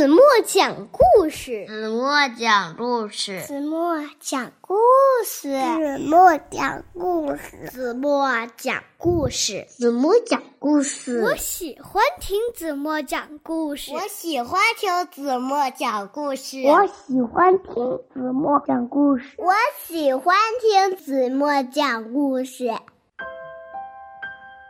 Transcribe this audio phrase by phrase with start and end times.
[0.00, 4.74] 子墨讲故事，子墨讲故事，子墨讲故
[5.26, 11.20] 事，子墨讲故事，子墨讲故事，子墨讲故事。
[11.20, 19.52] 我喜欢听子墨讲故事，我喜欢听子墨讲故事，我喜欢听子墨讲故事，我
[19.84, 22.72] 喜欢听子墨讲故事。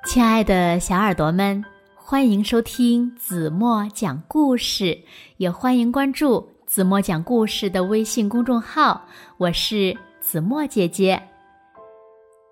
[0.06, 1.64] 亲爱的小耳朵们。
[2.10, 4.98] 欢迎收听子墨讲故事，
[5.36, 9.00] 也欢迎关注子墨讲故事的微信公众号。
[9.36, 11.22] 我是子墨姐姐。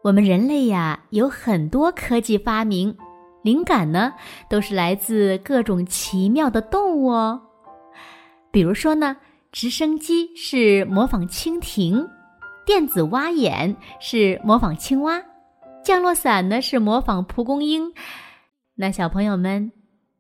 [0.05, 2.97] 我们人类呀，有很多科技发明，
[3.43, 4.15] 灵感呢
[4.49, 7.43] 都是来自各种奇妙的动物哦。
[8.53, 9.17] 比如说呢，
[9.51, 12.09] 直升机是模仿蜻蜓，
[12.65, 15.21] 电子蛙眼是模仿青蛙，
[15.83, 17.93] 降落伞呢是模仿蒲公英。
[18.81, 19.73] 那小朋友们，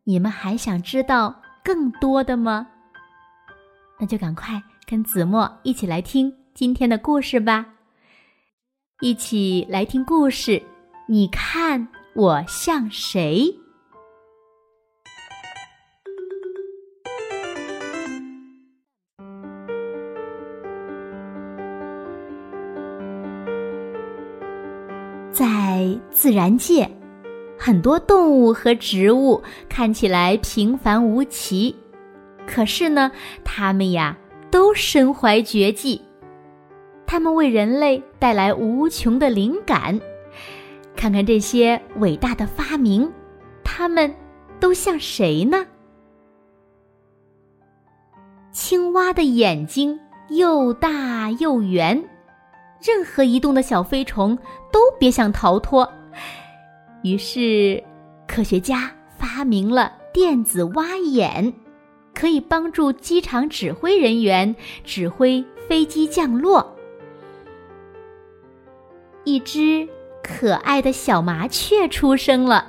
[0.02, 2.66] 你们还想知道更多的吗？
[4.00, 7.64] 那就赶快跟子墨一起来听今天的故事吧！
[9.00, 10.60] 一起来听故事，
[11.06, 13.54] 你看我像谁？
[25.30, 26.97] 在自然界。
[27.58, 31.74] 很多动物和植物看起来平凡无奇，
[32.46, 33.10] 可是呢，
[33.44, 34.16] 它们呀
[34.50, 36.00] 都身怀绝技，
[37.04, 40.00] 它们为人类带来无穷的灵感。
[40.94, 43.12] 看看这些伟大的发明，
[43.64, 44.14] 它们
[44.60, 45.66] 都像谁呢？
[48.52, 49.98] 青蛙的眼睛
[50.28, 51.96] 又大又圆，
[52.82, 54.36] 任何移动的小飞虫
[54.72, 55.88] 都别想逃脱。
[57.02, 57.82] 于是，
[58.26, 61.52] 科学家发明了电子蛙眼，
[62.14, 64.54] 可以帮助机场指挥人员
[64.84, 66.76] 指挥飞机降落。
[69.24, 69.88] 一只
[70.22, 72.66] 可爱的小麻雀出生了，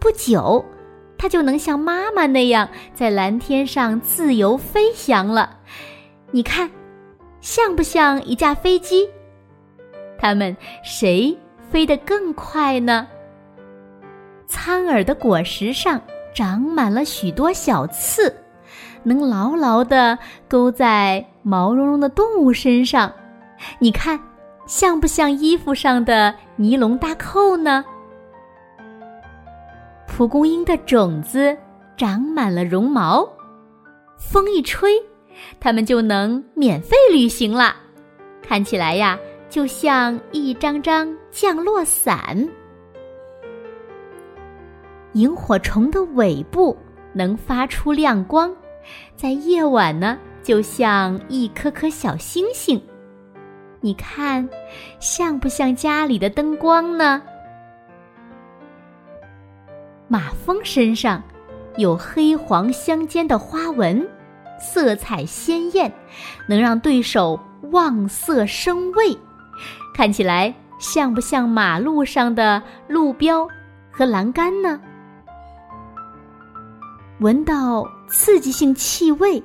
[0.00, 0.64] 不久，
[1.16, 5.58] 它就能像妈妈那样在蓝天上自由飞翔了。
[6.30, 6.70] 你看，
[7.40, 9.08] 像不像一架飞机？
[10.18, 11.36] 它们谁
[11.70, 13.06] 飞得更快呢？
[14.48, 16.00] 苍耳的果实上
[16.34, 18.34] 长满了许多小刺，
[19.02, 23.12] 能牢牢地勾在毛茸茸的动物身上。
[23.78, 24.18] 你看，
[24.66, 27.84] 像不像衣服上的尼龙大扣呢？
[30.06, 31.56] 蒲公英的种子
[31.96, 33.28] 长满了绒毛，
[34.16, 34.92] 风一吹，
[35.60, 37.76] 它们就能免费旅行了。
[38.42, 39.18] 看起来呀，
[39.50, 42.48] 就像一张张降落伞。
[45.14, 46.76] 萤火虫的尾部
[47.12, 48.54] 能发出亮光，
[49.16, 52.80] 在夜晚呢，就像一颗颗小星星。
[53.80, 54.48] 你看，
[55.00, 57.22] 像不像家里的灯光呢？
[60.08, 61.22] 马蜂身上
[61.76, 64.06] 有黑黄相间的花纹，
[64.58, 65.92] 色彩鲜艳，
[66.48, 67.38] 能让对手
[67.70, 69.16] 望色生畏。
[69.94, 73.48] 看起来像不像马路上的路标
[73.90, 74.80] 和栏杆呢？
[77.20, 79.42] 闻到刺激性气味，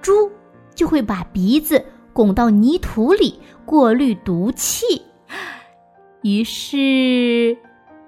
[0.00, 0.30] 猪
[0.76, 5.02] 就会把鼻子拱到泥土里过滤毒气。
[6.22, 7.56] 于是，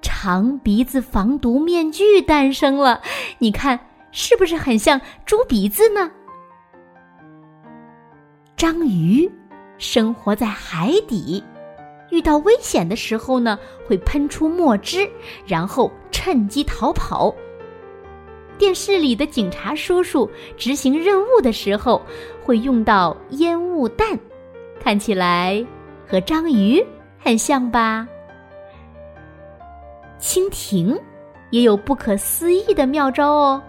[0.00, 3.00] 长鼻子防毒面具诞生了。
[3.38, 3.78] 你看，
[4.12, 6.08] 是不是很像猪鼻子呢？
[8.56, 9.28] 章鱼
[9.78, 11.42] 生活在海底，
[12.10, 15.10] 遇到危险的时候呢，会喷出墨汁，
[15.44, 17.34] 然后趁机逃跑。
[18.58, 22.02] 电视里的警察叔叔执行任务的时候
[22.44, 24.18] 会用到烟雾弹，
[24.82, 25.64] 看起来
[26.06, 26.84] 和章鱼
[27.18, 28.06] 很像吧？
[30.20, 30.98] 蜻蜓
[31.50, 33.62] 也有不可思议的妙招哦！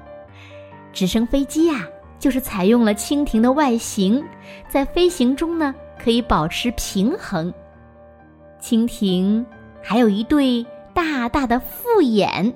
[0.91, 4.23] 直升飞机呀，就是采用了蜻蜓的外形，
[4.67, 7.53] 在飞行中呢可以保持平衡。
[8.59, 9.45] 蜻蜓
[9.81, 12.51] 还有一对大大的复眼，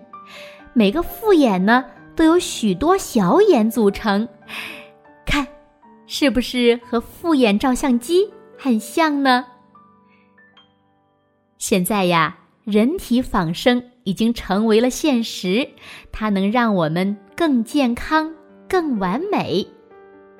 [0.73, 1.85] 每个复眼呢。
[2.15, 4.27] 都有许多小眼组成，
[5.25, 5.47] 看，
[6.05, 9.45] 是不是和复眼照相机很像呢？
[11.57, 15.67] 现在呀，人体仿生已经成为了现实，
[16.11, 18.33] 它能让我们更健康、
[18.67, 19.65] 更完美。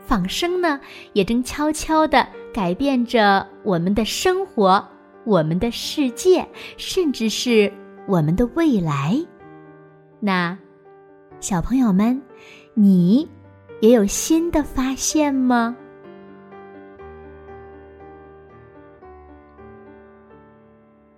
[0.06, 0.80] 仿生呢，
[1.14, 4.86] 也正悄悄地改变着我们的生活、
[5.26, 6.46] 我们的世界，
[6.78, 7.72] 甚至是
[8.08, 9.18] 我们的未来。
[10.20, 10.58] 那。
[11.44, 12.22] 小朋友们，
[12.74, 13.28] 你
[13.82, 15.76] 也有新的发现吗？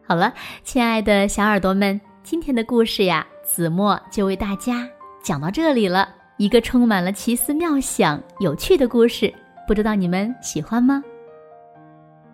[0.03, 0.33] 好了，
[0.63, 4.89] 亲爱的小耳朵们，今天的故事呀，子墨就为大家
[5.21, 6.09] 讲到这里了。
[6.37, 9.31] 一个充满了奇思妙想、有趣的故事，
[9.67, 11.03] 不知道你们喜欢吗？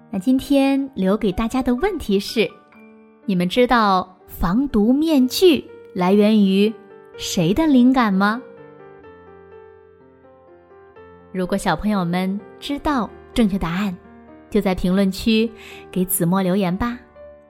[0.10, 2.50] 那今天留给大家的问题是：
[3.26, 6.74] 你们知道防毒面具来源于
[7.22, 8.42] 谁的灵感吗？
[11.32, 13.96] 如果小朋友们知道正确答案，
[14.50, 15.50] 就在评论区
[15.92, 16.98] 给子墨留言吧。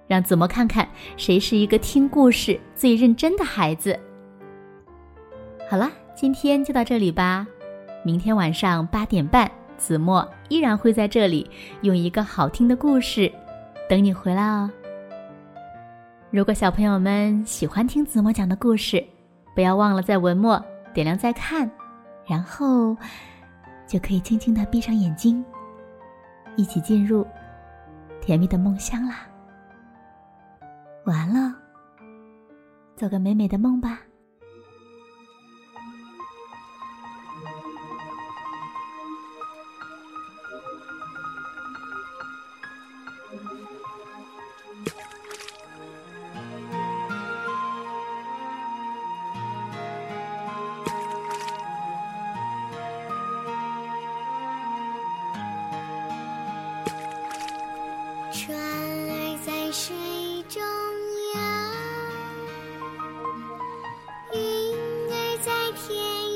[0.07, 0.85] 让子墨看看
[1.15, 3.97] 谁是一个听故事最认真的孩子。
[5.69, 7.47] 好了，今天就到这里吧。
[8.03, 11.49] 明天晚上八点半，子墨依然会在这里
[11.83, 13.31] 用一个好听的故事
[13.87, 14.69] 等你回来哦。
[16.29, 19.01] 如果小朋友们喜欢听子墨讲的故事，
[19.53, 20.63] 不要忘了在文末
[20.93, 21.69] 点亮再看，
[22.25, 22.95] 然后
[23.85, 25.43] 就可以轻轻的闭上眼睛，
[26.55, 27.25] 一起进入
[28.21, 29.27] 甜蜜的梦乡啦。
[31.05, 31.55] 完了，
[32.95, 33.99] 做个美美的梦吧。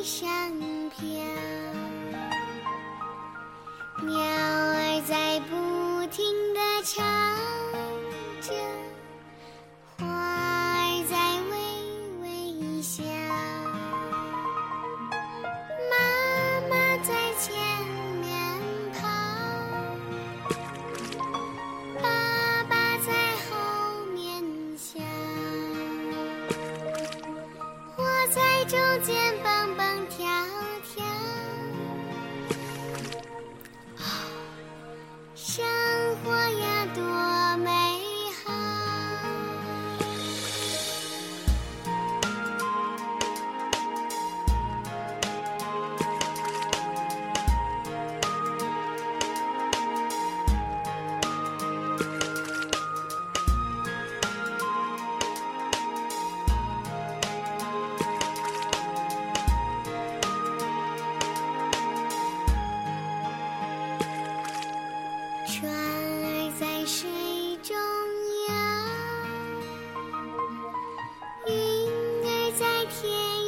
[0.06, 0.35] show.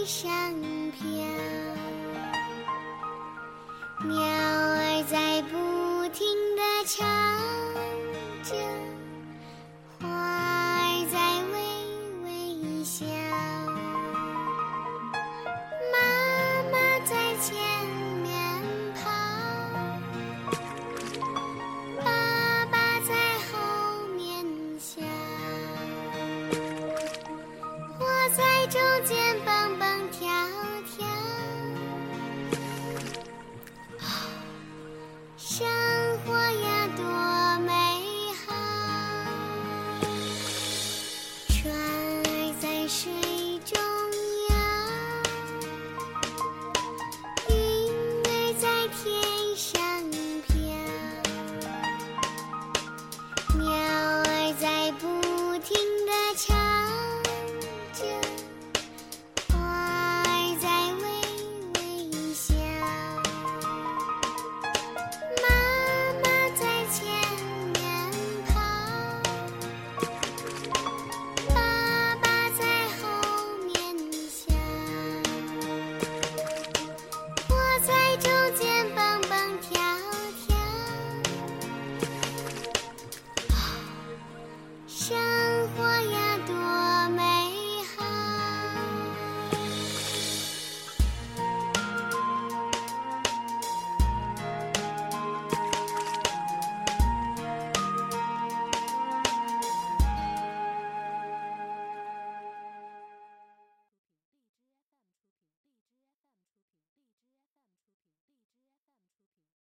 [0.08, 0.32] 相
[0.94, 1.37] 片